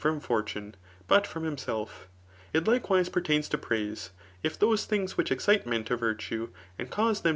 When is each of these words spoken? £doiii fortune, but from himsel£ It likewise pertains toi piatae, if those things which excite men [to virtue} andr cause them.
£doiii 0.01 0.19
fortune, 0.19 0.73
but 1.07 1.27
from 1.27 1.43
himsel£ 1.43 1.87
It 2.53 2.67
likewise 2.67 3.07
pertains 3.07 3.47
toi 3.47 3.59
piatae, 3.59 4.09
if 4.41 4.57
those 4.57 4.85
things 4.85 5.15
which 5.15 5.31
excite 5.31 5.67
men 5.67 5.83
[to 5.83 5.95
virtue} 5.95 6.49
andr 6.79 6.89
cause 6.89 7.21
them. 7.21 7.29